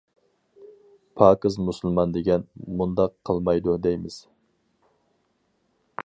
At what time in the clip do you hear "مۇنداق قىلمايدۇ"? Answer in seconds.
2.79-3.75